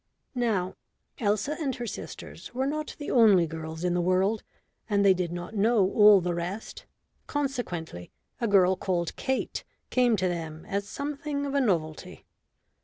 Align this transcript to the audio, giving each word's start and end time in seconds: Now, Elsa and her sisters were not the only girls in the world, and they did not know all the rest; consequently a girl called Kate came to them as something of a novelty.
Now, 0.33 0.77
Elsa 1.19 1.55
and 1.59 1.75
her 1.75 1.85
sisters 1.85 2.55
were 2.55 2.65
not 2.65 2.95
the 2.97 3.11
only 3.11 3.45
girls 3.45 3.83
in 3.83 3.93
the 3.93 4.01
world, 4.01 4.41
and 4.89 5.05
they 5.05 5.13
did 5.13 5.31
not 5.31 5.53
know 5.53 5.87
all 5.91 6.21
the 6.21 6.33
rest; 6.33 6.87
consequently 7.27 8.09
a 8.39 8.47
girl 8.47 8.75
called 8.75 9.15
Kate 9.15 9.63
came 9.91 10.17
to 10.17 10.27
them 10.27 10.65
as 10.65 10.89
something 10.89 11.45
of 11.45 11.53
a 11.53 11.61
novelty. 11.61 12.25